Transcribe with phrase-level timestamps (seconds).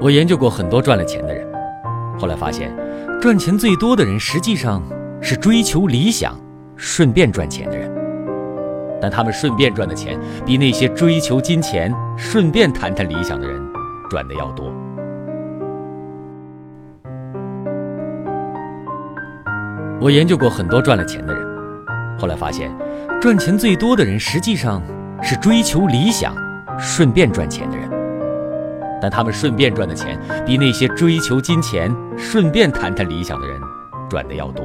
[0.00, 1.46] 我研究过很多赚了钱的人，
[2.18, 2.74] 后来发现，
[3.20, 4.82] 赚钱最多的人实际上
[5.20, 6.34] 是追求理想、
[6.74, 7.90] 顺便赚钱的人。
[8.98, 13.60] 但他们顺便赚的钱，比那些追求金钱、顺便谈谈理想的人
[14.08, 14.72] 赚的要多。
[20.00, 21.46] 我研究过很多赚了钱的人，
[22.18, 22.70] 后来发现，
[23.20, 24.82] 赚钱最多的人实际上
[25.22, 26.34] 是追求理想、
[26.78, 27.89] 顺便赚钱的人。
[29.00, 33.60] 但他们顺便赚的钱，比那些追求金钱、顺便谈谈理想的人
[34.08, 34.64] 赚的要多。